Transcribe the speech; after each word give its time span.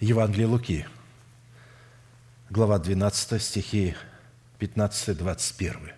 Евангелие 0.00 0.46
Луки, 0.46 0.86
глава 2.50 2.78
12, 2.78 3.42
стихи 3.42 3.96
15-21. 4.60 5.94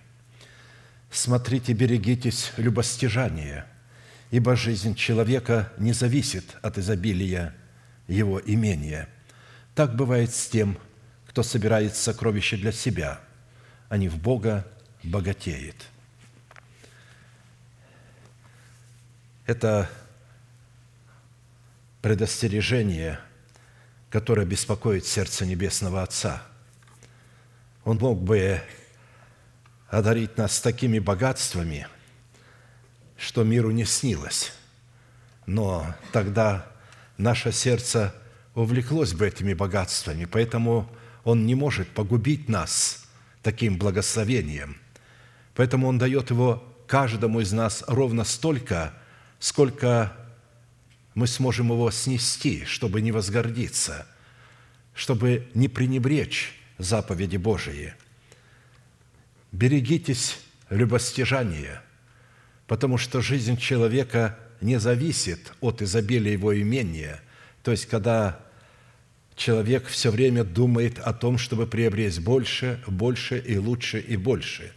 «Смотрите, 1.11 1.73
берегитесь 1.73 2.53
любостяжания, 2.59 3.67
ибо 4.31 4.55
жизнь 4.55 4.95
человека 4.95 5.73
не 5.79 5.93
зависит 5.93 6.45
от 6.63 6.79
изобилия 6.79 7.57
его 8.07 8.41
имения. 8.41 9.09
Так 9.75 9.97
бывает 9.97 10.33
с 10.33 10.47
тем, 10.47 10.79
кто 11.27 11.43
собирает 11.43 11.97
сокровища 11.97 12.57
для 12.57 12.71
себя, 12.71 13.21
а 13.89 13.97
не 13.97 14.09
в 14.09 14.17
Бога 14.17 14.65
богатеет». 15.03 15.89
Это 19.45 19.91
предостережение, 22.01 23.19
которое 24.11 24.47
беспокоит 24.47 25.07
сердце 25.07 25.45
Небесного 25.45 26.03
Отца. 26.03 26.43
Он 27.85 27.99
мог 27.99 28.23
бы 28.23 28.61
одарить 29.89 30.37
нас 30.37 30.61
такими 30.61 30.99
богатствами, 30.99 31.87
что 33.17 33.45
миру 33.45 33.71
не 33.71 33.85
снилось. 33.85 34.53
Но 35.47 35.95
тогда 36.13 36.67
наше 37.17 37.53
сердце 37.53 38.15
увлеклось 38.55 39.13
бы 39.13 39.27
этими 39.27 39.55
богатствами, 39.55 40.25
поэтому 40.25 40.91
Он 41.25 41.47
не 41.47 41.55
может 41.55 41.89
погубить 41.89 42.49
нас 42.49 43.07
таким 43.43 43.79
благословением. 43.79 44.77
Поэтому 45.55 45.89
Он 45.89 45.99
дает 45.99 46.31
его 46.31 46.63
каждому 46.87 47.41
из 47.41 47.53
нас 47.53 47.85
ровно 47.87 48.25
столько, 48.25 48.95
сколько 49.39 50.13
мы 51.19 51.27
сможем 51.27 51.73
его 51.73 51.91
снести, 51.91 52.65
чтобы 52.65 53.01
не 53.01 53.11
возгордиться, 53.11 54.07
чтобы 54.95 55.49
не 55.53 55.67
пренебречь 55.67 56.55
заповеди 56.79 57.37
Божии. 57.37 57.93
Берегитесь 59.51 60.39
любостяжания, 60.71 61.83
потому 62.69 62.99
что 62.99 63.21
жизнь 63.21 63.57
человека 63.57 64.39
не 64.61 64.79
зависит 64.79 65.53
от 65.61 65.83
изобилия 65.83 66.35
его 66.35 66.57
имения. 66.57 67.21
То 67.65 67.73
есть, 67.73 67.87
когда 67.87 68.39
человек 69.35 69.89
все 69.89 70.13
время 70.13 70.45
думает 70.45 71.01
о 71.01 71.13
том, 71.13 71.37
чтобы 71.37 71.67
приобрести 71.67 72.21
больше, 72.21 72.81
больше 72.87 73.41
и 73.41 73.59
лучше 73.59 73.99
и 73.99 74.17
больше. 74.17 74.73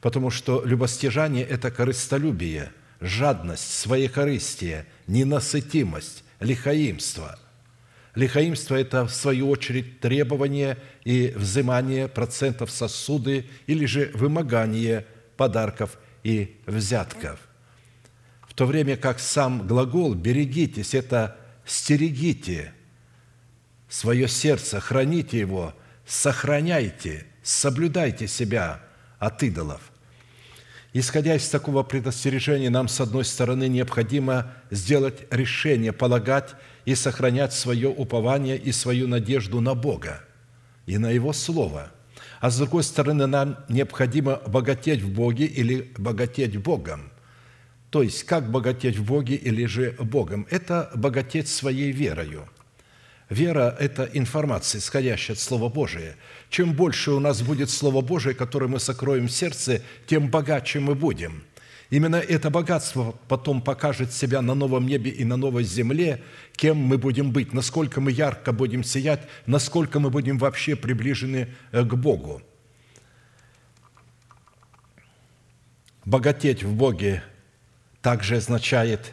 Потому 0.00 0.30
что 0.30 0.62
любостяжание– 0.64 1.44
это 1.46 1.70
корыстолюбие– 1.70 2.72
жадность, 3.00 3.72
своекорыстие, 3.78 4.86
ненасытимость, 5.06 6.24
лихаимство. 6.40 7.38
Лихаимство– 8.14 8.74
это, 8.76 9.06
в 9.06 9.10
свою 9.10 9.50
очередь, 9.50 10.00
требование 10.00 10.78
и 11.04 11.32
взимание 11.34 12.06
процентов 12.06 12.70
сосуды 12.70 13.46
или 13.66 13.86
же 13.86 14.10
вымогание 14.14 15.06
подарков 15.36 15.98
и 16.22 16.56
взятков. 16.66 17.40
В 18.42 18.54
то 18.54 18.66
время 18.66 18.96
как 18.96 19.18
сам 19.18 19.66
глагол 19.66 20.14
«берегитесь»– 20.14 20.94
это 20.94 21.36
«стерегите», 21.66 22.72
свое 23.88 24.26
сердце, 24.26 24.80
храните 24.80 25.38
его, 25.38 25.72
сохраняйте, 26.04 27.26
соблюдайте 27.42 28.26
себя 28.26 28.80
от 29.18 29.42
идолов. 29.42 29.80
Исходя 30.96 31.34
из 31.34 31.48
такого 31.48 31.82
предостережения, 31.82 32.70
нам, 32.70 32.86
с 32.86 33.00
одной 33.00 33.24
стороны, 33.24 33.66
необходимо 33.66 34.52
сделать 34.70 35.26
решение 35.32 35.92
полагать 35.92 36.54
и 36.84 36.94
сохранять 36.94 37.52
свое 37.52 37.88
упование 37.88 38.56
и 38.56 38.70
свою 38.70 39.08
надежду 39.08 39.60
на 39.60 39.74
Бога 39.74 40.20
и 40.86 40.96
на 40.96 41.10
Его 41.10 41.32
Слово. 41.32 41.90
А 42.40 42.48
с 42.48 42.58
другой 42.58 42.84
стороны, 42.84 43.26
нам 43.26 43.58
необходимо 43.68 44.36
богатеть 44.46 45.02
в 45.02 45.12
Боге 45.12 45.46
или 45.46 45.92
богатеть 45.98 46.56
Богом. 46.58 47.10
То 47.90 48.04
есть, 48.04 48.22
как 48.22 48.48
богатеть 48.48 48.96
в 48.96 49.04
Боге 49.04 49.34
или 49.34 49.66
же 49.66 49.96
Богом? 49.98 50.46
Это 50.48 50.92
богатеть 50.94 51.48
своей 51.48 51.90
верою– 51.90 52.48
Вера– 53.34 53.76
это 53.80 54.08
информация, 54.12 54.78
исходящая 54.78 55.34
от 55.34 55.40
Слова 55.40 55.68
Божия. 55.68 56.16
Чем 56.50 56.72
больше 56.72 57.10
у 57.10 57.18
нас 57.18 57.42
будет 57.42 57.68
Слово 57.68 58.00
Божие, 58.00 58.34
которое 58.34 58.68
мы 58.68 58.78
сокроем 58.78 59.26
в 59.26 59.32
сердце, 59.32 59.82
тем 60.06 60.28
богаче 60.28 60.78
мы 60.78 60.94
будем. 60.94 61.42
Именно 61.90 62.16
это 62.16 62.48
богатство 62.48 63.14
потом 63.28 63.60
покажет 63.60 64.12
себя 64.12 64.40
на 64.40 64.54
новом 64.54 64.86
небе 64.86 65.10
и 65.10 65.24
на 65.24 65.36
новой 65.36 65.64
земле, 65.64 66.22
кем 66.52 66.76
мы 66.76 66.96
будем 66.96 67.32
быть, 67.32 67.52
насколько 67.52 68.00
мы 68.00 68.12
ярко 68.12 68.52
будем 68.52 68.84
сиять, 68.84 69.28
насколько 69.46 69.98
мы 69.98 70.10
будем 70.10 70.38
вообще 70.38 70.76
приближены 70.76 71.48
э, 71.72 71.82
к 71.82 71.94
Богу. 71.94 72.40
Богатеть 76.04 76.62
в 76.62 76.72
Боге 76.72 77.22
также 78.00 78.36
означает 78.36 79.12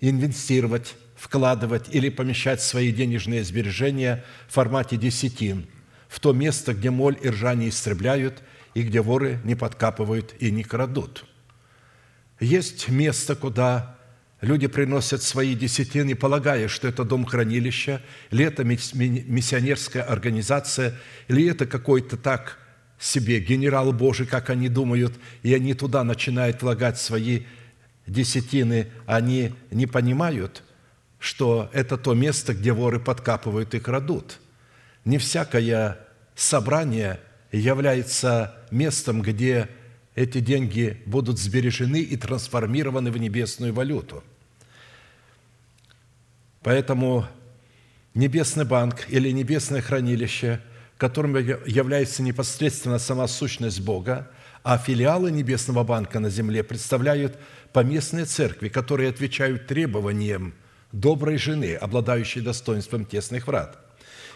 инвестировать 0.00 0.96
вкладывать 1.16 1.86
или 1.92 2.08
помещать 2.08 2.60
свои 2.60 2.92
денежные 2.92 3.42
сбережения 3.42 4.24
в 4.48 4.54
формате 4.54 4.96
десятин 4.96 5.66
в 6.08 6.20
то 6.20 6.32
место, 6.32 6.74
где 6.74 6.90
моль 6.90 7.16
и 7.20 7.28
ржа 7.28 7.54
не 7.54 7.68
истребляют, 7.68 8.42
и 8.74 8.82
где 8.82 9.00
воры 9.00 9.40
не 9.44 9.54
подкапывают 9.54 10.34
и 10.38 10.50
не 10.50 10.62
крадут. 10.62 11.24
Есть 12.38 12.88
место, 12.88 13.34
куда 13.34 13.96
люди 14.40 14.66
приносят 14.66 15.22
свои 15.22 15.54
десятины, 15.54 16.14
полагая, 16.14 16.68
что 16.68 16.86
это 16.86 17.04
дом 17.04 17.24
хранилища, 17.24 18.02
или 18.30 18.44
это 18.44 18.64
миссионерская 18.64 20.02
организация, 20.02 20.94
или 21.28 21.48
это 21.48 21.66
какой-то 21.66 22.16
так 22.16 22.58
себе 22.98 23.40
генерал 23.40 23.92
Божий, 23.92 24.26
как 24.26 24.50
они 24.50 24.68
думают, 24.68 25.14
и 25.42 25.54
они 25.54 25.74
туда 25.74 26.04
начинают 26.04 26.62
влагать 26.62 26.98
свои 26.98 27.44
десятины, 28.06 28.88
они 29.06 29.54
не 29.70 29.86
понимают, 29.86 30.62
что 31.26 31.68
это 31.72 31.96
то 31.96 32.14
место, 32.14 32.54
где 32.54 32.72
воры 32.72 33.00
подкапывают 33.00 33.74
и 33.74 33.80
крадут. 33.80 34.38
Не 35.04 35.18
всякое 35.18 35.98
собрание 36.36 37.18
является 37.50 38.54
местом, 38.70 39.22
где 39.22 39.68
эти 40.14 40.38
деньги 40.38 41.02
будут 41.04 41.40
сбережены 41.40 42.00
и 42.00 42.16
трансформированы 42.16 43.10
в 43.10 43.18
небесную 43.18 43.74
валюту. 43.74 44.22
Поэтому 46.62 47.26
небесный 48.14 48.64
банк 48.64 49.06
или 49.08 49.32
небесное 49.32 49.80
хранилище, 49.80 50.60
которым 50.96 51.36
является 51.66 52.22
непосредственно 52.22 53.00
сама 53.00 53.26
сущность 53.26 53.80
Бога, 53.80 54.30
а 54.62 54.78
филиалы 54.78 55.32
небесного 55.32 55.82
банка 55.82 56.20
на 56.20 56.30
земле 56.30 56.62
представляют 56.62 57.36
поместные 57.72 58.26
церкви, 58.26 58.68
которые 58.68 59.10
отвечают 59.10 59.66
требованиям– 59.66 60.54
доброй 61.00 61.36
жены, 61.36 61.74
обладающей 61.74 62.40
достоинством 62.40 63.04
тесных 63.04 63.46
врат. 63.46 63.78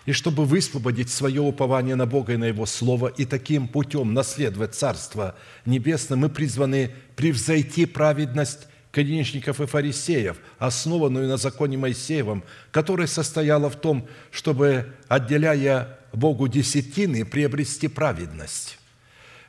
И 0.06 0.12
чтобы 0.12 0.44
высвободить 0.44 1.10
свое 1.10 1.40
упование 1.40 1.94
на 1.94 2.06
Бога 2.06 2.32
и 2.32 2.36
на 2.36 2.44
Его 2.44 2.66
Слово 2.66 3.08
и 3.08 3.24
таким 3.24 3.68
путем 3.68 4.14
наследовать 4.14 4.74
Царство 4.74 5.34
Небесное, 5.66 6.16
мы 6.16 6.28
призваны 6.28 6.92
превзойти 7.16 7.86
праведность 7.86 8.66
конечников 8.92 9.60
и 9.60 9.66
фарисеев, 9.66 10.38
основанную 10.58 11.28
на 11.28 11.36
законе 11.36 11.76
Моисеевом, 11.76 12.42
которая 12.72 13.06
состояла 13.06 13.70
в 13.70 13.76
том, 13.76 14.08
чтобы, 14.30 14.94
отделяя 15.06 15.98
Богу 16.12 16.48
десятины, 16.48 17.24
приобрести 17.24 17.88
праведность. 17.88 18.78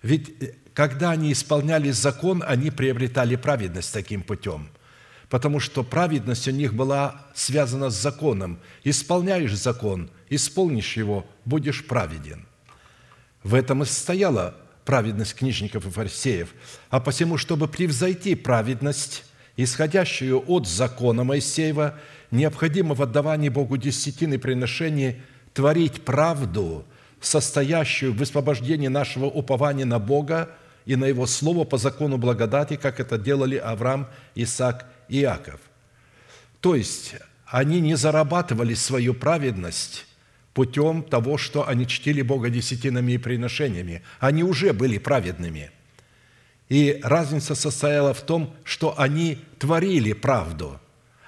Ведь 0.04 0.30
э, 0.42 0.54
когда 0.74 1.12
они 1.12 1.32
исполняли 1.32 1.92
закон, 1.92 2.44
они 2.46 2.72
приобретали 2.72 3.36
праведность 3.36 3.94
таким 3.94 4.22
путем– 4.22 4.70
потому 5.32 5.62
что 5.62 5.84
праведность 5.84 6.50
у 6.50 6.52
них 6.52 6.74
была 6.74 7.22
связана 7.34 7.90
с 7.90 8.00
законом. 8.00 8.60
Исполняешь 8.84 9.56
закон, 9.56 10.12
исполнишь 10.30 10.98
его, 10.98 11.26
будешь 11.46 11.88
праведен. 11.88 12.46
В 13.42 13.56
этом 13.56 13.82
и 13.82 13.86
состояла 13.86 14.58
праведность 14.84 15.36
книжников 15.36 15.86
и 15.86 15.90
фарисеев. 15.90 16.50
А 16.90 17.00
посему, 17.00 17.38
чтобы 17.38 17.70
превзойти 17.70 18.36
праведность, 18.36 19.24
исходящую 19.56 20.44
от 20.48 20.68
закона 20.68 21.24
Моисеева, 21.24 21.98
необходимо 22.30 22.94
в 22.94 23.02
отдавании 23.02 23.48
Богу 23.48 23.78
десятины 23.78 24.38
приношений 24.38 25.22
творить 25.54 26.04
правду, 26.04 26.84
состоящую 27.22 28.12
в 28.12 28.18
высвобождении 28.18 28.90
нашего 28.90 29.28
упования 29.28 29.86
на 29.86 29.98
Бога 29.98 30.50
и 30.86 30.98
на 30.98 31.06
Его 31.06 31.26
Слово 31.26 31.64
по 31.64 31.78
закону 31.78 32.18
благодати, 32.18 32.76
как 32.76 33.00
это 33.00 33.18
делали 33.18 33.56
Авраам, 33.56 34.10
Исаак 34.36 34.91
Иаков. 35.12 35.60
То 36.62 36.76
есть 36.76 37.16
они 37.46 37.82
не 37.82 37.96
зарабатывали 37.96 38.74
свою 38.74 39.14
праведность 39.14 40.06
путем 40.54 41.04
того, 41.04 41.38
что 41.38 41.68
они 41.68 41.86
чтили 41.88 42.22
Бога 42.22 42.50
десятинами 42.50 43.14
и 43.14 43.18
приношениями. 43.18 44.04
Они 44.20 44.44
уже 44.44 44.74
были 44.74 44.98
праведными. 44.98 45.72
И 46.70 47.00
разница 47.04 47.56
состояла 47.56 48.14
в 48.14 48.22
том, 48.22 48.54
что 48.64 48.98
они 48.98 49.40
творили 49.60 50.14
правду. 50.14 50.80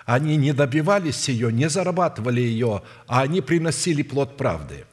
Они 0.06 0.38
не 0.38 0.54
добивались 0.54 1.28
ее, 1.30 1.52
не 1.52 1.70
зарабатывали 1.70 2.42
ее, 2.42 2.84
а 3.08 3.22
они 3.22 3.42
приносили 3.42 4.04
плод 4.04 4.38
правды. 4.38 4.86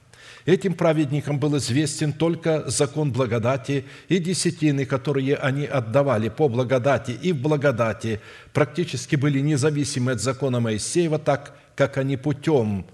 Этим 0.47 0.75
праведникам 0.75 1.39
был 1.39 1.57
известен 1.59 2.13
только 2.13 2.69
закон 2.71 3.13
благодати 3.13 3.85
и 4.09 4.19
десятины, 4.19 4.87
которые 4.87 5.37
они 5.37 5.67
отдавали 5.67 6.29
по 6.29 6.49
благодати 6.49 7.13
и 7.13 7.33
в 7.33 7.41
благодати, 7.41 8.21
практически 8.53 9.17
были 9.17 9.41
независимы 9.41 10.13
от 10.13 10.21
закона 10.21 10.61
Моисеева, 10.61 11.19
так 11.19 11.57
как 11.77 11.99
они 11.99 12.17
путем, 12.17 12.87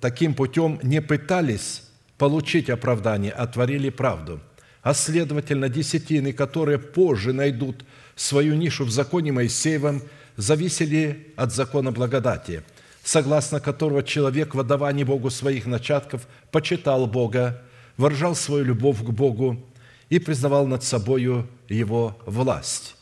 таким 0.00 0.34
путем 0.34 0.80
не 0.82 1.00
пытались 1.00 1.82
получить 2.18 2.68
оправдание, 2.68 3.32
а 3.32 3.46
творили 3.46 3.90
правду. 3.90 4.40
А 4.82 4.94
следовательно, 4.94 5.68
десятины, 5.68 6.32
которые 6.32 6.78
позже 6.78 7.32
найдут 7.32 7.84
свою 8.16 8.54
нишу 8.54 8.84
в 8.84 8.90
законе 8.90 9.32
Моисеевом– 9.32 10.02
зависели 10.38 11.32
от 11.36 11.52
закона 11.52 11.90
благодати, 11.90 12.62
согласно 13.08 13.58
которого 13.58 14.02
человек 14.02 14.54
в 14.54 14.60
отдавании 14.60 15.02
Богу 15.02 15.30
своих 15.30 15.64
начатков 15.64 16.28
почитал 16.50 17.06
Бога, 17.06 17.62
выражал 17.96 18.34
свою 18.34 18.64
любовь 18.64 18.98
к 18.98 19.08
Богу 19.08 19.64
и 20.10 20.18
признавал 20.18 20.66
над 20.66 20.84
собою 20.84 21.48
Его 21.70 22.18
власть. 22.26 22.96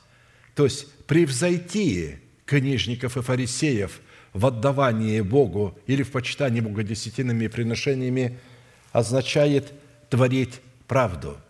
То 0.55 0.63
есть 0.63 0.87
превзойти 1.07 2.21
книжников 2.45 3.17
и 3.17 3.21
фарисеев 3.21 4.01
в 4.33 4.47
отдавании 4.47 5.23
Богу 5.23 5.77
или 5.89 6.05
в 6.05 6.13
почитании 6.13 6.61
Бога 6.61 6.85
десятинными 6.85 7.47
и 7.47 7.49
приношениями 7.49 8.39
означает 8.93 9.73
творить 10.09 10.61
правду– 10.87 11.37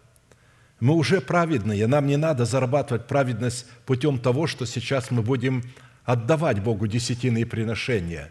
мы 0.78 0.92
уже 0.92 1.22
праведные, 1.22 1.86
нам 1.86 2.06
не 2.06 2.18
надо 2.18 2.44
зарабатывать 2.44 3.06
праведность 3.06 3.64
путем 3.86 4.18
того, 4.18 4.46
что 4.46 4.66
сейчас 4.66 5.10
мы 5.10 5.22
будем 5.22 5.62
отдавать 6.04 6.62
Богу 6.62 6.86
десятины 6.86 7.46
приношения. 7.46 8.30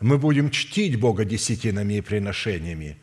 Мы 0.00 0.18
будем 0.18 0.50
чтить 0.50 0.98
Бога 0.98 1.24
десятинами 1.24 1.94
и 1.94 2.00
приношениями. 2.00 2.98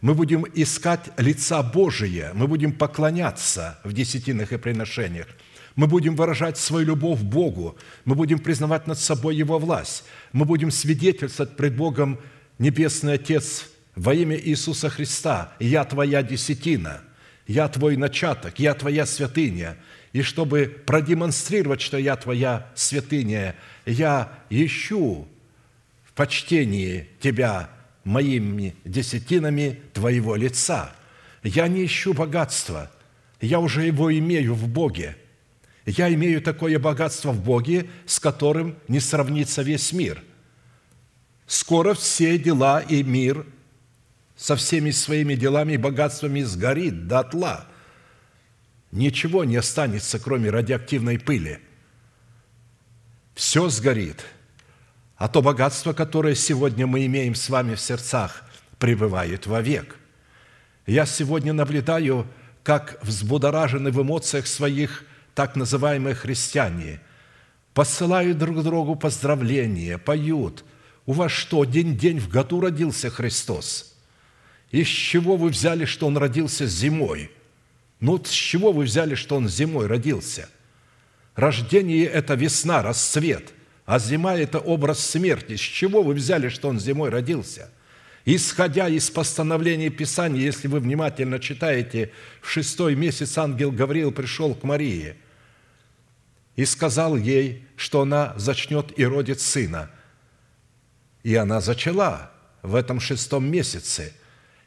Мы 0.00 0.14
будем 0.14 0.44
искать 0.54 1.10
лица 1.16 1.62
Божия, 1.62 2.32
мы 2.34 2.48
будем 2.48 2.72
поклоняться 2.72 3.78
в 3.84 3.92
десятинах 3.92 4.52
и 4.52 4.58
приношениях. 4.58 5.28
Мы 5.76 5.86
будем 5.86 6.16
выражать 6.16 6.58
свою 6.58 6.86
любовь 6.86 7.20
Богу, 7.20 7.78
мы 8.04 8.14
будем 8.14 8.38
признавать 8.38 8.86
над 8.86 8.98
собой 8.98 9.36
Его 9.36 9.58
власть, 9.58 10.04
мы 10.32 10.44
будем 10.44 10.70
свидетельствовать 10.70 11.56
пред 11.56 11.76
Богом 11.76 12.18
Небесный 12.58 13.14
Отец 13.14 13.70
во 13.94 14.12
имя 14.12 14.36
Иисуса 14.36 14.90
Христа, 14.90 15.54
«Я 15.60 15.84
Твоя 15.84 16.22
десятина», 16.22 17.02
я 17.46 17.68
Твой 17.68 17.96
начаток, 17.96 18.58
я 18.58 18.74
Твоя 18.74 19.06
святыня. 19.06 19.76
И 20.12 20.22
чтобы 20.22 20.82
продемонстрировать, 20.86 21.80
что 21.80 21.96
я 21.96 22.16
Твоя 22.16 22.70
святыня, 22.74 23.56
я 23.84 24.32
ищу 24.50 25.28
в 26.12 26.16
почтении 26.16 27.08
Тебя 27.20 27.70
моими 28.04 28.76
десятинами 28.84 29.80
Твоего 29.92 30.36
лица. 30.36 30.92
Я 31.42 31.68
не 31.68 31.84
ищу 31.84 32.12
богатства, 32.12 32.90
я 33.40 33.58
уже 33.58 33.84
его 33.84 34.12
имею 34.16 34.54
в 34.54 34.68
Боге. 34.68 35.16
Я 35.84 36.12
имею 36.14 36.40
такое 36.40 36.78
богатство 36.78 37.32
в 37.32 37.42
Боге, 37.42 37.88
с 38.06 38.20
которым 38.20 38.76
не 38.86 39.00
сравнится 39.00 39.62
весь 39.62 39.92
мир. 39.92 40.22
Скоро 41.46 41.94
все 41.94 42.38
дела 42.38 42.80
и 42.80 43.02
мир– 43.02 43.46
со 44.42 44.56
всеми 44.56 44.90
своими 44.90 45.36
делами 45.36 45.74
и 45.74 45.76
богатствами 45.76 46.42
сгорит 46.42 47.06
дотла. 47.06 47.68
Ничего 48.90 49.44
не 49.44 49.54
останется, 49.54 50.18
кроме 50.18 50.50
радиоактивной 50.50 51.20
пыли. 51.20 51.60
Все 53.36 53.68
сгорит. 53.68 54.24
А 55.22 55.28
то 55.28 55.40
богатство, 55.40 55.92
которое 55.92 56.34
сегодня 56.34 56.84
мы 56.84 57.06
имеем 57.06 57.36
с 57.36 57.48
вами 57.48 57.76
в 57.76 57.80
сердцах, 57.80 58.42
пребывает 58.80 59.46
вовек. 59.46 59.96
Я 60.84 61.06
сегодня 61.06 61.52
наблюдаю, 61.52 62.26
как 62.64 62.98
взбудоражены 63.04 63.92
в 63.92 64.02
эмоциях 64.02 64.48
своих 64.48 65.04
так 65.36 65.54
называемые 65.54 66.16
христиане, 66.16 67.00
посылают 67.72 68.36
друг 68.36 68.64
другу 68.64 68.96
поздравления, 68.96 69.96
поют. 69.96 70.64
У 71.06 71.12
вас 71.12 71.30
что, 71.30 71.64
день-день 71.64 72.18
в 72.18 72.28
году 72.28 72.60
родился 72.60 73.08
Христос– 73.08 73.94
из 74.72 74.88
чего 74.88 75.36
вы 75.36 75.50
взяли, 75.50 75.84
что 75.84 76.08
он 76.08 76.16
родился 76.16 76.66
зимой? 76.66 77.30
Ну, 78.00 78.20
с 78.24 78.30
чего 78.30 78.72
вы 78.72 78.84
взяли, 78.84 79.14
что 79.14 79.36
он 79.36 79.48
зимой 79.48 79.86
родился? 79.86 80.48
Рождение– 81.36 82.06
это 82.06 82.34
весна, 82.34 82.82
расцвет, 82.82 83.52
а 83.84 83.98
зима– 83.98 84.36
это 84.38 84.58
образ 84.58 85.04
смерти. 85.04 85.56
С 85.56 85.60
чего 85.60 86.02
вы 86.02 86.14
взяли, 86.14 86.48
что 86.48 86.68
он 86.68 86.78
зимой 86.78 87.10
родился? 87.10 87.70
Исходя 88.24 88.88
из 88.88 89.10
постановления 89.10 89.90
Писания, 89.90 90.40
если 90.40 90.68
вы 90.68 90.80
внимательно 90.80 91.40
читаете, 91.40 92.12
в 92.40 92.48
шестой 92.48 92.94
месяц 92.94 93.36
ангел 93.36 93.72
Гавриил 93.72 94.12
пришел 94.12 94.54
к 94.54 94.62
Марии 94.62 95.16
и 96.54 96.64
сказал 96.64 97.16
ей, 97.16 97.64
что 97.76 98.02
она 98.02 98.34
зачнет 98.36 98.96
и 98.96 99.04
родит 99.04 99.40
сына. 99.40 99.90
И 101.24 101.34
она 101.34 101.60
зачала 101.60 102.30
в 102.62 102.74
этом 102.74 103.00
шестом 103.00 103.50
месяце– 103.50 104.12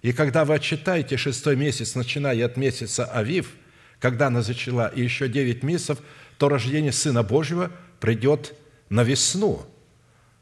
и 0.05 0.13
когда 0.13 0.45
вы 0.45 0.53
отчитаете 0.53 1.17
шестой 1.17 1.55
месяц, 1.55 1.95
начиная 1.95 2.45
от 2.45 2.57
месяца 2.57 3.05
Авив, 3.05 3.55
когда 3.99 4.27
она 4.27 4.43
зачала, 4.43 4.87
и 4.87 5.01
еще 5.01 5.27
девять 5.27 5.63
месяцев, 5.63 5.97
то 6.37 6.47
рождение 6.47 6.91
Сына 6.91 7.23
Божьего 7.23 7.71
придет 7.99 8.53
на 8.89 9.03
весну, 9.03 9.65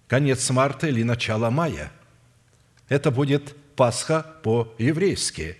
конец 0.07 0.50
марта 0.50 0.88
или 0.88 1.04
начало 1.04 1.50
мая. 1.50 1.92
Это 2.90 3.12
будет 3.12 3.56
Пасха 3.75 4.25
по-еврейски. 4.44 5.57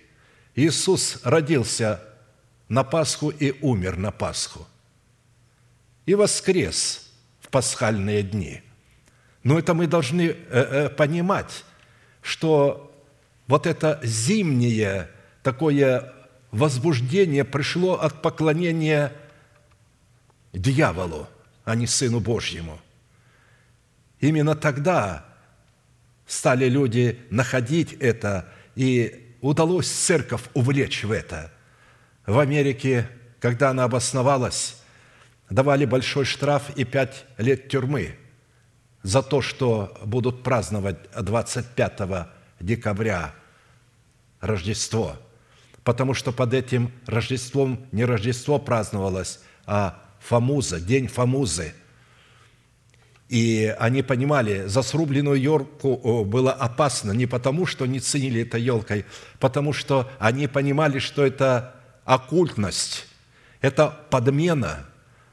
Иисус 0.54 1.20
родился 1.24 2.00
на 2.68 2.84
Пасху 2.84 3.30
и 3.30 3.52
умер 3.60 3.96
на 3.96 4.10
Пасху. 4.10 4.66
И 6.06 6.14
воскрес 6.14 7.10
в 7.40 7.48
пасхальные 7.48 8.22
дни. 8.22 8.62
Но 9.42 9.58
это 9.58 9.74
мы 9.74 9.86
должны 9.86 10.22
э, 10.22 10.36
э, 10.50 10.88
понимать, 10.90 11.64
что 12.22 12.92
вот 13.46 13.66
это 13.66 14.00
зимнее 14.02 15.10
такое 15.42 16.12
возбуждение 16.50 17.44
пришло 17.44 18.00
от 18.00 18.22
поклонения 18.22 19.12
дьяволу, 20.52 21.28
а 21.64 21.74
не 21.74 21.86
Сыну 21.86 22.20
Божьему. 22.20 22.80
Именно 24.20 24.54
тогда 24.54 25.24
стали 26.26 26.68
люди 26.68 27.20
находить 27.30 27.92
это, 27.94 28.48
и 28.74 29.36
удалось 29.40 29.88
церковь 29.88 30.42
увлечь 30.54 31.04
в 31.04 31.12
это. 31.12 31.52
В 32.26 32.38
Америке, 32.38 33.08
когда 33.40 33.70
она 33.70 33.84
обосновалась, 33.84 34.82
давали 35.50 35.84
большой 35.84 36.24
штраф 36.24 36.70
и 36.76 36.84
пять 36.84 37.26
лет 37.36 37.68
тюрьмы 37.68 38.16
за 39.02 39.22
то, 39.22 39.42
что 39.42 39.98
будут 40.04 40.42
праздновать 40.42 40.96
25 41.12 42.28
декабря 42.60 43.34
Рождество, 44.40 45.16
потому 45.82 46.14
что 46.14 46.32
под 46.32 46.54
этим 46.54 46.90
Рождеством 47.06 47.86
не 47.92 48.04
Рождество 48.04 48.58
праздновалось, 48.58 49.40
а 49.66 50.03
Фомуза, 50.26 50.80
день 50.80 51.08
Фомузы. 51.08 51.74
И 53.28 53.74
они 53.78 54.02
понимали, 54.02 54.66
за 54.66 54.82
срубленную 54.82 55.40
елку 55.40 56.24
было 56.24 56.52
опасно 56.52 57.12
не 57.12 57.26
потому, 57.26 57.66
что 57.66 57.86
не 57.86 58.00
ценили 58.00 58.42
это 58.42 58.58
елкой, 58.58 59.06
потому 59.40 59.72
что 59.72 60.10
они 60.18 60.46
понимали, 60.46 60.98
что 60.98 61.24
это 61.24 61.74
оккультность, 62.04 63.06
это 63.60 63.88
подмена. 64.10 64.86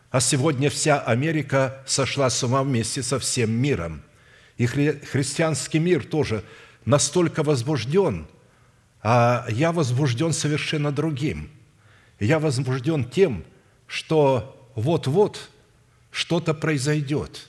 А 0.10 0.20
сегодня 0.20 0.70
вся 0.70 1.00
Америка 1.00 1.82
сошла 1.86 2.30
с 2.30 2.44
ума 2.44 2.64
вместе 2.64 3.04
со 3.04 3.20
всем 3.20 3.52
миром. 3.52 4.02
И 4.58 4.66
христианский 4.66 5.80
мир 5.80 6.06
тоже– 6.06 6.44
настолько 6.86 7.44
возбужден, 7.44 8.28
а 9.02 9.46
я 9.50 9.72
возбужден 9.72 10.34
совершенно 10.34 10.92
другим. 10.92 11.50
Я 12.20 12.40
возбужден 12.40 13.06
тем, 13.06 13.44
что 13.88 14.61
вот-вот 14.76 15.50
что-то 16.12 16.54
произойдет. 16.54 17.48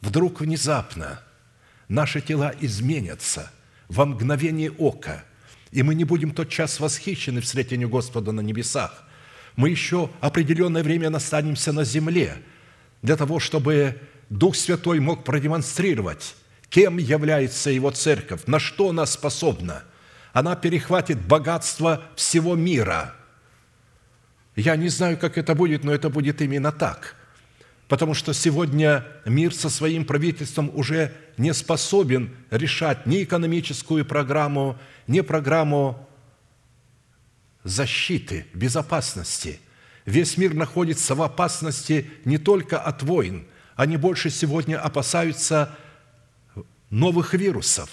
Вдруг 0.00 0.40
внезапно 0.40 1.20
наши 1.88 2.20
тела 2.20 2.54
изменятся 2.60 3.50
во 3.88 4.06
мгновение 4.06 4.70
ока, 4.70 5.24
и 5.70 5.82
мы 5.82 5.94
не 5.94 6.04
будем 6.04 6.32
тот 6.32 6.48
час 6.48 6.80
восхищены 6.80 7.40
встретению 7.40 7.88
Господа 7.88 8.32
на 8.32 8.40
небесах. 8.40 9.04
Мы 9.56 9.70
еще 9.70 10.10
определенное 10.20 10.82
время 10.82 11.10
настанемся 11.10 11.72
на 11.72 11.84
земле 11.84 12.36
для 13.02 13.16
того, 13.16 13.38
чтобы 13.38 14.00
Дух 14.30 14.56
Святой 14.56 15.00
мог 15.00 15.24
продемонстрировать 15.24 16.34
Кем 16.74 16.96
является 16.96 17.70
его 17.70 17.92
церковь? 17.92 18.40
На 18.46 18.58
что 18.58 18.88
она 18.88 19.06
способна? 19.06 19.84
Она 20.32 20.56
перехватит 20.56 21.24
богатство 21.24 22.02
всего 22.16 22.56
мира. 22.56 23.14
Я 24.56 24.76
не 24.76 24.88
знаю, 24.88 25.18
как 25.18 25.38
это 25.38 25.54
будет, 25.54 25.84
но 25.84 25.92
это 25.92 26.10
будет 26.10 26.40
именно 26.40 26.72
так. 26.72 27.16
потому 27.88 28.14
что 28.14 28.32
сегодня 28.32 29.06
мир 29.24 29.54
со 29.54 29.68
своим 29.68 30.04
правительством 30.04 30.70
уже 30.74 31.12
не 31.36 31.52
способен 31.52 32.34
решать 32.50 33.06
ни 33.06 33.22
экономическую 33.22 34.04
программу, 34.04 34.78
ни 35.06 35.20
программу 35.20 36.08
защиты, 37.62 38.46
безопасности. 38.54 39.60
Весь 40.06 40.36
мир 40.36 40.54
находится 40.54 41.14
в 41.14 41.22
опасности 41.22 42.10
не 42.24 42.38
только 42.38 42.78
от 42.78 43.02
войн, 43.02 43.46
они 43.76 43.96
больше 43.96 44.30
сегодня 44.30 44.80
опасаются 44.80 45.76
новых 46.90 47.34
вирусов. 47.34 47.90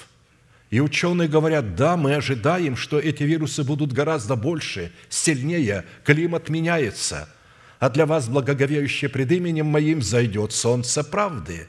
И 0.72 0.80
ученые 0.80 1.28
говорят, 1.28 1.76
да, 1.76 1.96
мы 1.96 2.16
ожидаем, 2.16 2.76
что 2.76 2.98
эти 2.98 3.22
вирусы 3.22 3.64
будут 3.64 3.94
гораздо 3.94 4.36
больше, 4.36 4.92
сильнее, 5.10 5.86
климат 6.04 6.50
меняется– 6.50 7.30
а 7.82 7.90
для 7.90 8.06
вас, 8.06 8.30
благоговеющие 8.30 9.10
пред 9.10 9.32
именем 9.32 9.66
Моим, 9.66 10.04
зайдет 10.04 10.52
солнце 10.52 11.04
правды. 11.04 11.68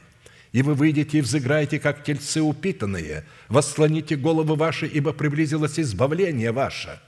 И 0.51 0.61
вы 0.61 0.75
выйдете 0.75 1.17
и 1.17 1.21
взыграете, 1.21 1.79
как 1.79 2.03
тельцы 2.03 2.39
упитанные, 2.39 3.25
восслоните 3.49 4.15
головы 4.15 4.55
ваши, 4.55 4.85
ибо 4.85 5.11
приблизилось 5.11 5.79
избавление 5.79 6.51
ваше». 6.51 7.01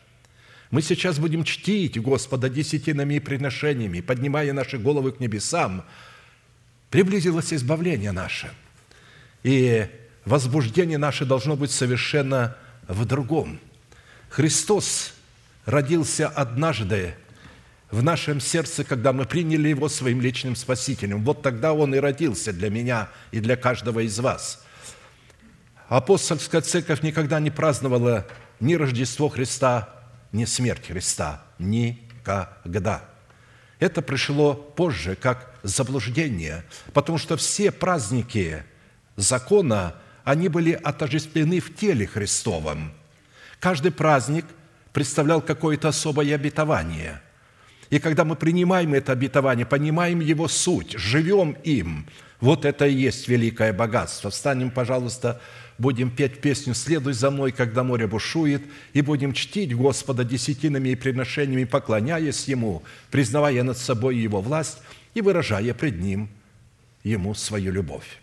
Мы 0.72 0.82
сейчас 0.82 1.20
будем 1.20 1.44
чтить 1.44 2.02
Господа 2.02 2.50
десятинами 2.50 3.14
и 3.14 3.20
приношениями, 3.20 4.02
поднимая 4.02 4.52
наши 4.54 4.80
головы 4.80 5.12
к 5.12 5.20
небесам. 5.20 5.86
Приблизилось 6.90 7.54
избавление 7.54 8.12
наше. 8.12 8.50
И 9.44 9.86
возбуждение 10.26 10.98
наше 10.98 11.26
должно 11.26 11.56
быть 11.56 11.72
совершенно 11.72 12.56
в 12.88 13.06
другом. 13.06 13.60
Христос 14.30 15.14
родился 15.66 16.28
однажды 16.28 17.16
в 17.92 18.04
нашем 18.04 18.40
сердце, 18.42 18.84
когда 18.84 19.14
мы 19.14 19.26
приняли 19.26 19.70
Его 19.70 19.88
своим 19.88 20.20
личным 20.22 20.56
Спасителем. 20.56 21.24
Вот 21.24 21.42
тогда 21.42 21.74
Он 21.74 21.96
и 21.96 22.00
родился 22.00 22.52
для 22.52 22.70
меня 22.70 23.10
и 23.32 23.40
для 23.40 23.56
каждого 23.56 24.02
из 24.02 24.20
вас. 24.20 24.64
Апостольская 25.88 26.62
церковь 26.62 27.04
никогда 27.04 27.40
не 27.40 27.52
праздновала 27.52 28.28
ни 28.60 28.74
Рождество 28.74 29.30
Христа, 29.30 29.90
ни 30.32 30.46
смерть 30.46 30.88
Христа. 30.88 31.44
Никогда. 31.60 33.06
Это 33.80 34.02
пришло 34.02 34.54
позже, 34.56 35.16
как 35.16 35.54
заблуждение, 35.64 36.64
потому 36.94 37.18
что 37.18 37.38
все 37.38 37.72
праздники 37.72 38.64
закона, 39.16 39.96
они 40.26 40.50
были 40.50 40.74
отождествлены 40.74 41.62
в 41.62 41.74
теле 41.74 42.06
Христовом. 42.06 42.92
Каждый 43.62 43.92
праздник 43.92 44.46
представлял 44.92 45.42
какое-то 45.42 45.88
особое 45.88 46.36
обетование– 46.36 47.22
и 47.90 48.00
когда 48.00 48.26
мы 48.26 48.36
принимаем 48.36 48.94
это 48.94 49.12
обетование, 49.12 49.66
понимаем 49.66 50.20
его 50.20 50.48
суть, 50.48 50.94
живем 50.98 51.56
им, 51.64 52.08
вот 52.42 52.66
это 52.66 52.88
и 52.88 52.94
есть 52.94 53.28
великое 53.28 53.74
богатство. 53.74 54.30
Встанем, 54.30 54.72
пожалуйста, 54.72 55.40
будем 55.78 56.10
петь 56.10 56.42
песню 56.42 56.74
«Следуй 56.74 57.14
за 57.14 57.32
мной, 57.32 57.52
когда 57.52 57.84
море 57.84 58.08
бушует», 58.08 58.64
и 58.94 59.02
будем 59.02 59.34
чтить 59.34 59.76
Господа 59.76 60.24
десятинами 60.24 60.90
и 60.90 60.96
приношениями, 60.96 61.66
поклоняясь 61.66 62.48
Ему, 62.48 62.84
признавая 63.12 63.64
над 63.64 63.78
собой 63.78 64.18
Его 64.18 64.42
власть 64.42 64.80
и 65.14 65.22
выражая 65.22 65.74
пред 65.74 66.00
Ним 66.00 66.30
Ему 67.04 67.36
свою 67.36 67.72
любовь. 67.72 68.20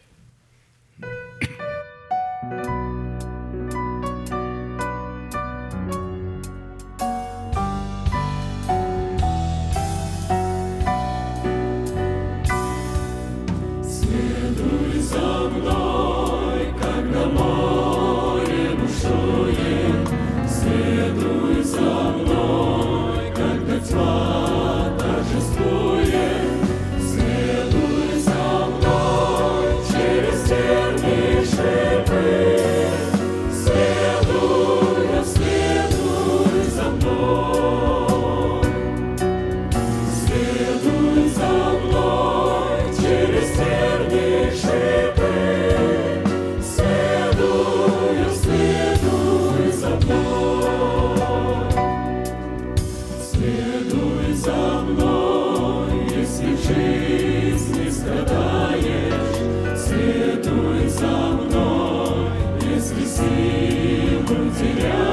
Seigneur. 64.63 65.12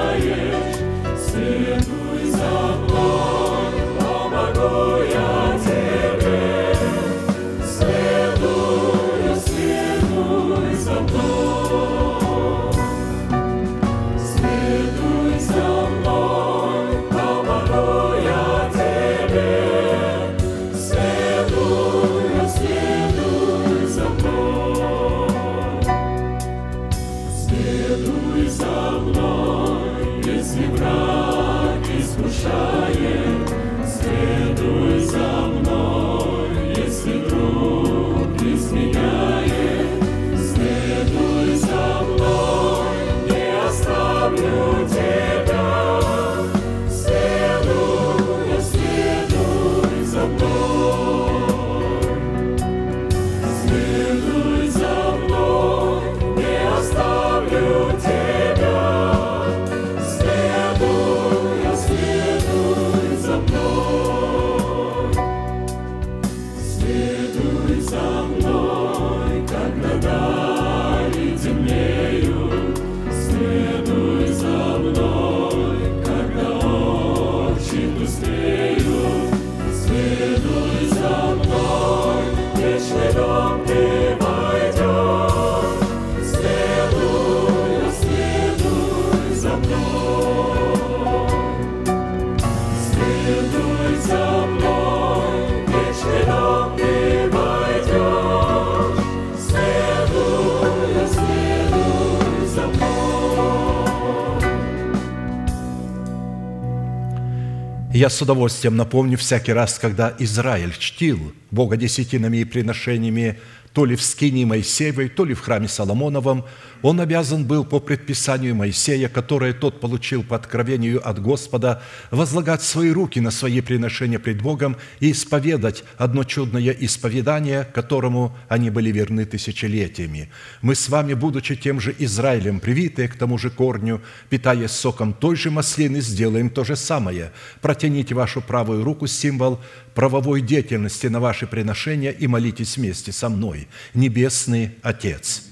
Я 107.99 108.09
с 108.09 108.21
удовольствием 108.21 108.77
напомню 108.77 109.17
всякий 109.17 109.51
раз, 109.51 109.77
когда 109.77 110.15
Израиль 110.19 110.73
чтил 110.79 111.33
Бога 111.51 111.75
десятинами 111.75 112.37
и 112.37 112.45
приношениями, 112.45 113.37
то 113.73 113.83
ли 113.83 113.97
в 113.97 114.01
скинии 114.01 114.45
Моисеевой, 114.45 115.09
то 115.09 115.25
ли 115.25 115.33
в 115.33 115.41
храме 115.41 115.67
Соломоновом, 115.67 116.45
он 116.81 116.99
обязан 117.01 117.45
был 117.45 117.65
по 117.65 117.79
предписанию 117.79 118.55
Моисея, 118.55 119.09
которое 119.09 119.53
тот 119.53 119.79
получил 119.79 120.23
по 120.23 120.35
откровению 120.35 121.07
от 121.07 121.21
Господа, 121.21 121.81
возлагать 122.11 122.61
свои 122.61 122.91
руки 122.91 123.19
на 123.19 123.31
свои 123.31 123.61
приношения 123.61 124.19
пред 124.19 124.41
Богом 124.41 124.77
и 124.99 125.11
исповедать 125.11 125.83
одно 125.97 126.23
чудное 126.23 126.71
исповедание, 126.71 127.65
которому 127.73 128.37
они 128.47 128.69
были 128.69 128.91
верны 128.91 129.25
тысячелетиями. 129.25 130.29
Мы 130.61 130.75
с 130.75 130.89
вами, 130.89 131.13
будучи 131.13 131.55
тем 131.55 131.79
же 131.79 131.95
Израилем, 131.99 132.59
привитые 132.59 133.07
к 133.07 133.15
тому 133.15 133.37
же 133.37 133.49
корню, 133.49 134.01
питаясь 134.29 134.71
соком 134.71 135.13
той 135.13 135.35
же 135.35 135.51
маслины, 135.51 136.01
сделаем 136.01 136.49
то 136.49 136.63
же 136.63 136.75
самое. 136.75 137.31
Протяните 137.61 138.15
вашу 138.15 138.41
правую 138.41 138.83
руку, 138.83 139.07
символ 139.07 139.59
правовой 139.93 140.41
деятельности 140.41 141.07
на 141.07 141.19
ваши 141.19 141.45
приношения 141.45 142.11
и 142.11 142.27
молитесь 142.27 142.77
вместе 142.77 143.11
со 143.11 143.27
мной. 143.27 143.67
Небесный 143.93 144.71
Отец, 144.81 145.48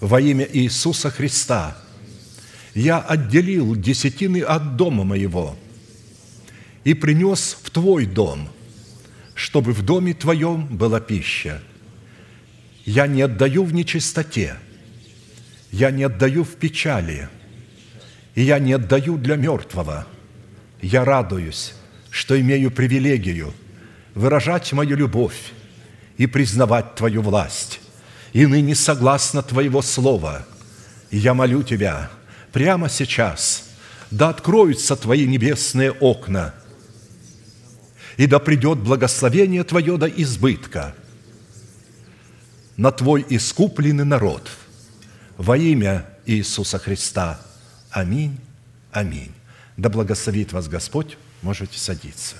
во 0.00 0.20
имя 0.20 0.48
Иисуса 0.52 1.10
Христа 1.10 1.76
я 2.74 2.98
отделил 3.00 3.74
десятины 3.74 4.42
от 4.42 4.76
дома 4.76 5.04
моего 5.04 5.56
и 6.84 6.94
принес 6.94 7.56
в 7.62 7.70
Твой 7.70 8.06
дом, 8.06 8.48
чтобы 9.34 9.72
в 9.72 9.82
доме 9.82 10.14
Твоем 10.14 10.66
была 10.66 11.00
пища. 11.00 11.62
Я 12.84 13.06
не 13.06 13.22
отдаю 13.22 13.64
в 13.64 13.74
нечистоте, 13.74 14.56
я 15.72 15.90
не 15.90 16.04
отдаю 16.04 16.44
в 16.44 16.54
печали, 16.54 17.28
и 18.34 18.42
я 18.42 18.58
не 18.58 18.72
отдаю 18.72 19.18
для 19.18 19.36
мертвого. 19.36 20.06
Я 20.80 21.04
радуюсь, 21.04 21.74
что 22.10 22.40
имею 22.40 22.70
привилегию 22.70 23.52
выражать 24.14 24.72
мою 24.72 24.96
любовь 24.96 25.52
и 26.16 26.26
признавать 26.26 26.94
Твою 26.94 27.22
власть. 27.22 27.80
И 28.32 28.46
ныне 28.46 28.74
согласно 28.74 29.42
Твоего 29.42 29.82
слова, 29.82 30.46
я 31.10 31.34
молю 31.34 31.62
Тебя 31.62 32.10
прямо 32.52 32.88
сейчас, 32.88 33.64
да 34.10 34.28
откроются 34.28 34.96
Твои 34.96 35.26
небесные 35.26 35.92
окна, 35.92 36.54
и 38.16 38.26
да 38.26 38.38
придет 38.38 38.78
благословение 38.78 39.64
Твое 39.64 39.96
до 39.96 40.06
избытка 40.06 40.94
на 42.76 42.92
Твой 42.92 43.24
искупленный 43.28 44.04
народ 44.04 44.50
во 45.36 45.56
имя 45.56 46.06
Иисуса 46.26 46.78
Христа. 46.78 47.40
Аминь. 47.90 48.38
Аминь. 48.92 49.32
Да 49.76 49.88
благословит 49.88 50.52
вас 50.52 50.68
Господь. 50.68 51.16
Можете 51.42 51.78
садиться. 51.78 52.36